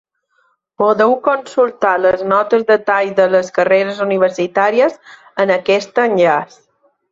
[0.81, 4.99] Podeu consultar les notes de tall de les carreres universitàries
[5.47, 6.61] en aquest enllaç.